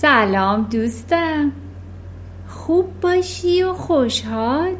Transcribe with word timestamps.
سلام 0.00 0.62
دوستم. 0.62 1.52
خوب 2.48 3.00
باشی 3.00 3.62
و 3.62 3.72
خوشحال؟ 3.72 4.72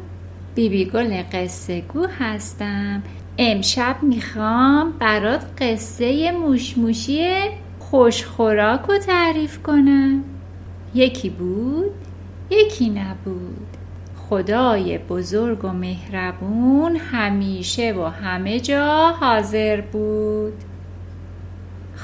بیبی 0.55 0.85
گل 0.85 1.23
قصه 1.33 1.81
گو 1.81 2.07
هستم. 2.19 3.03
امشب 3.37 3.95
می‌خوام 4.01 4.91
برات 4.99 5.45
قصه 5.61 6.31
موشموشی 6.31 7.35
خوشخوراک 7.79 8.81
رو 8.81 8.97
تعریف 8.97 9.61
کنم. 9.63 10.23
یکی 10.93 11.29
بود 11.29 11.91
یکی 12.49 12.89
نبود. 12.89 13.77
خدای 14.29 14.97
بزرگ 14.97 15.65
و 15.65 15.67
مهربون 15.67 16.95
همیشه 16.95 17.93
و 17.93 18.03
همه 18.03 18.59
جا 18.59 19.15
حاضر 19.19 19.81
بود. 19.81 20.53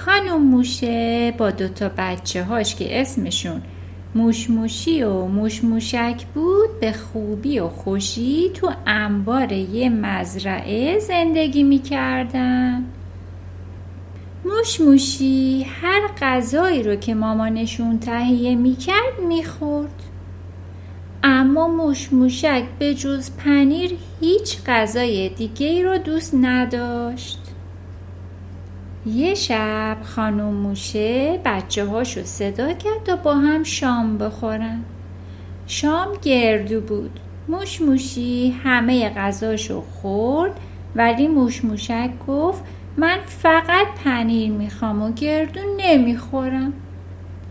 خانم 0.05 0.41
موشه 0.41 1.34
با 1.38 1.52
دوتا 1.52 1.91
بچه 1.97 2.43
هاش 2.43 2.75
که 2.75 3.02
اسمشون 3.02 3.61
موشموشی 4.15 5.04
و 5.04 5.25
موشموشک 5.25 6.25
بود 6.33 6.79
به 6.79 6.92
خوبی 6.92 7.60
و 7.60 7.68
خوشی 7.68 8.50
تو 8.54 8.71
انبار 8.88 9.52
یه 9.52 9.89
مزرعه 9.89 11.00
زندگی 11.00 11.64
می‌کردن. 11.64 12.86
موشموشی 14.46 15.65
هر 15.82 16.02
غذایی 16.21 16.83
رو 16.83 16.96
که 16.96 17.16
مامانشون 17.16 18.00
تهیه 18.00 18.55
می‌کرد 18.55 19.19
می‌خورد. 19.27 20.04
اما 21.24 21.68
موشموشک 21.68 22.64
به 22.79 22.96
جز 22.96 23.32
پنیر 23.38 23.91
هیچ 24.21 24.57
غذای 24.68 25.29
دیگه 25.29 25.83
رو 25.83 25.97
دوست 25.97 26.36
نداشت. 26.41 27.39
یه 29.16 29.34
شب 29.34 29.97
خانم 30.04 30.54
موشه 30.54 31.39
بچه 31.46 31.86
هاشو 31.86 32.23
صدا 32.23 32.73
کرد 32.73 33.03
تا 33.06 33.16
با 33.16 33.36
هم 33.36 33.64
شام 33.64 34.17
بخورن. 34.17 34.83
شام 35.67 36.08
گردو 36.22 36.81
بود. 36.81 37.19
موش 37.47 37.81
موشی 37.81 38.55
همه 38.64 39.09
غذاشو 39.09 39.81
خورد 39.81 40.59
ولی 40.95 41.27
موش 41.27 41.66
موشک 41.66 42.09
گفت 42.27 42.64
من 42.97 43.17
فقط 43.25 43.88
پنیر 44.03 44.52
می‌خوام 44.52 45.02
و 45.02 45.11
گردو 45.11 45.59
نمی‌خورم. 45.77 46.73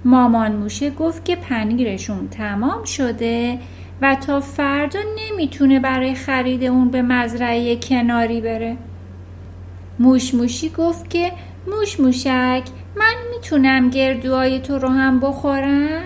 مامان 0.05 0.53
موشه 0.53 0.91
گفت 0.91 1.25
که 1.25 1.37
پنیرشون 1.37 2.29
تمام 2.29 2.85
شده 2.85 3.59
و 4.03 4.15
تا 4.15 4.41
فردا 4.41 5.01
نمی‌تونه 5.19 5.81
برای 5.81 6.15
خرید 6.15 6.65
اون 6.65 6.91
به 6.91 7.03
مزرعه 7.03 7.77
کناری 7.77 8.41
بره. 8.41 8.77
موش 9.99 10.35
موشی 10.35 10.69
گفت 10.69 11.11
که 11.11 11.33
موش 11.67 12.01
موشک 12.01 12.63
من 12.97 13.15
می‌تونم 13.35 13.91
گردوهای 13.91 14.61
تو 14.61 14.79
رو 14.79 14.89
هم 14.89 15.21
بخورم؟ 15.21 16.03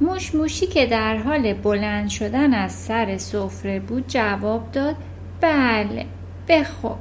موش 0.00 0.34
موشی 0.34 0.66
که 0.66 0.86
در 0.86 1.16
حال 1.16 1.52
بلند 1.52 2.08
شدن 2.08 2.54
از 2.54 2.72
سر 2.72 3.18
سفره 3.18 3.80
بود 3.80 4.04
جواب 4.08 4.72
داد 4.72 4.96
بله 5.40 6.06
بخور. 6.48 6.96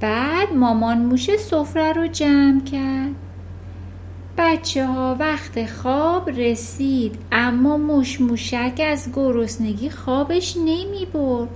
بعد 0.00 0.52
مامان 0.52 0.98
موشه 0.98 1.36
سفره 1.36 1.92
رو 1.92 2.06
جمع 2.06 2.64
کرد. 2.64 3.14
بچه 4.38 4.86
ها 4.86 5.16
وقت 5.20 5.66
خواب 5.66 6.30
رسید 6.30 7.18
اما 7.32 7.76
موش 7.76 8.20
موشک 8.20 8.82
از 8.86 9.08
گرسنگی 9.12 9.90
خوابش 9.90 10.56
نمی 10.56 11.06
برد 11.12 11.48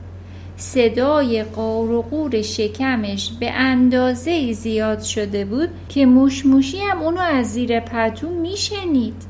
صدای 0.56 1.42
قار 1.42 1.90
و 1.90 2.02
قور 2.02 2.42
شکمش 2.42 3.30
به 3.40 3.50
اندازه 3.50 4.52
زیاد 4.52 5.00
شده 5.00 5.44
بود 5.44 5.68
که 5.88 6.06
موشموشی 6.06 6.78
هم 6.78 7.02
اونو 7.02 7.20
از 7.20 7.52
زیر 7.52 7.80
پتو 7.80 8.30
میشنید. 8.30 9.22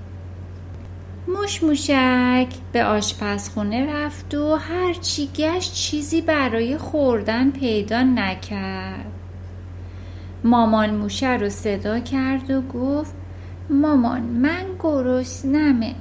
موشموشک 1.29 2.47
به 2.73 2.85
آشپزخونه 2.85 3.87
رفت 3.93 4.35
و 4.35 4.55
هرچی 4.55 5.29
گشت 5.37 5.75
چیزی 5.75 6.21
برای 6.21 6.79
خوردن 6.79 7.51
پیدا 7.51 8.03
نکرد. 8.03 9.13
مامان 10.45 10.95
موشه 10.95 11.33
رو 11.33 11.49
صدا 11.49 12.01
کرد 12.01 12.51
و 12.51 12.61
گفت 12.61 13.15
مامان 13.71 14.23
من 14.23 14.65
گرسنمه. 14.81 15.95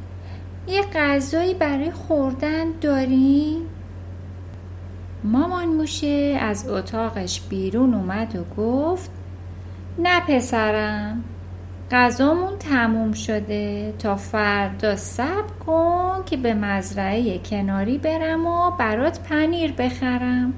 یه 0.68 0.82
غذایی 0.82 1.54
برای 1.54 1.92
خوردن 1.92 2.72
داریم؟ 2.82 3.62
موشه 5.86 6.38
از 6.42 6.70
اتاقش 6.70 7.42
بیرون 7.50 7.94
اومد 7.94 8.36
و 8.36 8.62
گفت 8.62 9.12
نه 10.00 10.20
پسرم 10.20 11.24
غذامون 11.92 12.58
تموم 12.58 13.14
شده. 13.14 13.94
تا 14.00 14.16
فردا 14.16 14.96
صبر 14.96 15.54
کن 15.66 16.24
که 16.26 16.38
به 16.38 16.54
مزرعه 16.54 17.40
کناری 17.40 17.98
برم 17.98 18.46
و 18.46 18.72
برات 18.72 19.20
پنیر 19.20 19.72
بخرم. 19.72 20.54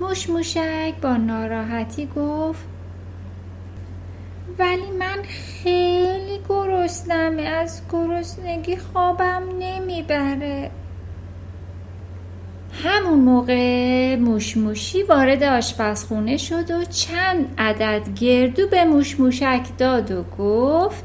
موش 0.00 0.30
موشک 0.30 0.94
با 1.02 1.16
ناراحتی 1.16 2.08
گفت 2.16 2.64
ولی 4.58 4.90
من 4.98 5.22
خیلی 5.22 6.40
گرسنمه 6.48 7.42
از 7.42 7.82
گرسنگی 7.92 8.76
خوابم 8.76 9.42
نمی‌بره. 9.58 10.70
همون 12.84 13.18
موقع 13.18 14.16
موشموشی 14.16 15.02
وارد 15.02 15.42
آشپزخونه 15.42 16.36
شد 16.36 16.70
و 16.70 16.84
چند 16.84 17.54
عدد 17.58 18.02
گردو 18.20 18.66
به 18.66 18.84
موشموشک 18.84 19.62
داد 19.78 20.10
و 20.10 20.24
گفت 20.38 21.04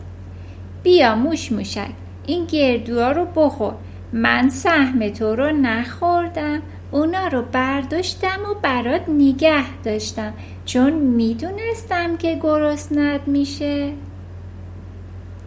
بیا 0.83 1.15
موشموشک 1.15 1.89
این 2.25 2.45
گردوها 2.45 3.11
رو 3.11 3.25
بخور 3.35 3.73
من 4.13 4.49
سهم 4.49 5.09
تو 5.09 5.35
رو 5.35 5.51
نخوردم 5.51 6.61
اونا 6.91 7.27
رو 7.27 7.41
برداشتم 7.51 8.39
و 8.51 8.53
برات 8.61 9.09
نگه 9.09 9.81
داشتم 9.83 10.33
چون 10.65 10.93
می‌دونستم 10.93 12.17
که 12.17 12.39
گرسنت 12.43 13.21
میشه. 13.27 13.93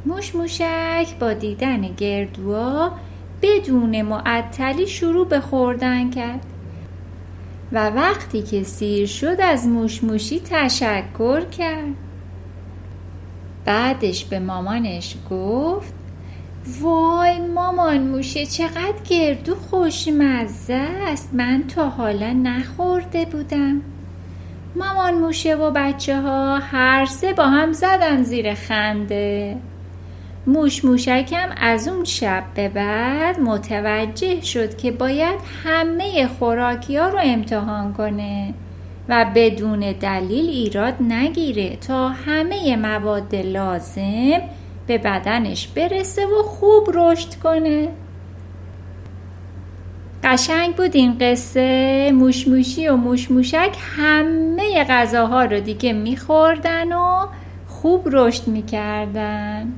موشموشک 0.06 1.18
با 1.20 1.32
دیدن 1.32 1.80
گردوها 1.80 2.92
بدون 3.42 4.02
معطلی 4.02 4.86
شروع 4.86 5.28
به 5.28 5.40
خوردن 5.40 6.10
کرد. 6.10 6.46
و 7.72 7.90
وقتی 7.90 8.42
که 8.42 8.62
سیر 8.62 9.06
شد 9.06 9.36
از 9.40 9.66
موشموشی 9.66 10.40
تشکر 10.40 11.44
کرد. 11.44 11.94
بعدش 13.64 14.24
به 14.24 14.38
مامانش 14.38 15.16
گفت 15.30 15.94
وای 16.80 17.38
مامان 17.38 17.98
موشه 17.98 18.46
چقدر 18.46 19.02
گردو 19.10 19.54
خوشمزه 19.54 20.88
است. 21.06 21.30
من 21.32 21.64
تا 21.66 21.88
حالا 21.88 22.32
نخورده 22.32 23.24
بودم. 23.24 23.82
مامان 24.76 25.14
موشه 25.14 25.56
و 25.56 25.70
بچه 25.70 26.20
ها 26.20 26.58
هر 26.58 27.06
سه 27.06 27.32
با 27.32 27.46
هم 27.46 27.72
زدن 27.72 28.22
زیر 28.22 28.54
خنده. 28.54 29.56
موش 30.48 30.84
موشکم 30.84 31.48
از 31.56 31.88
اون 31.88 32.04
شب 32.04 32.42
به 32.54 32.68
بعد 32.68 33.40
متوجه 33.40 34.40
شد 34.40 34.76
که 34.76 34.90
باید 34.90 35.38
همه 35.64 36.28
خوراکی 36.38 36.96
ها 36.96 37.08
رو 37.08 37.18
امتحان 37.22 37.92
کنه 37.92 38.54
و 39.08 39.26
بدون 39.34 39.80
دلیل 39.92 40.48
ایراد 40.48 40.94
نگیره 41.00 41.76
تا 41.76 42.08
همه 42.08 42.76
مواد 42.76 43.34
لازم 43.34 44.40
به 44.86 44.98
بدنش 44.98 45.68
برسه 45.68 46.26
و 46.26 46.42
خوب 46.42 46.90
رشد 46.94 47.34
کنه. 47.34 47.88
قشنگ 50.24 50.76
بود 50.76 50.96
این 50.96 51.16
قصه. 51.20 52.12
موشموشی 52.14 52.88
و 52.88 52.96
موشموشک 52.96 53.76
همه 53.96 54.84
غذاها 54.84 55.44
رو 55.44 55.60
دیگه 55.60 55.92
میخوردن 55.92 56.92
و 56.92 57.26
خوب 57.66 58.08
رشد 58.12 58.48
می‌کردن. 58.48 59.72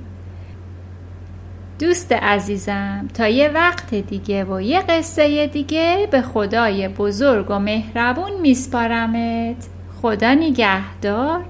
دوست 1.80 2.12
عزیزم 2.12 3.08
تا 3.14 3.28
یه 3.28 3.48
وقت 3.48 3.94
دیگه 3.94 4.44
و 4.44 4.60
یه 4.60 4.80
قصه 4.80 5.46
دیگه 5.46 6.08
به 6.10 6.22
خدای 6.22 6.88
بزرگ 6.88 7.50
و 7.50 7.58
مهربون 7.58 8.40
میسپارمت. 8.40 9.66
خدا 10.02 10.34
نگهدار. 10.34 11.44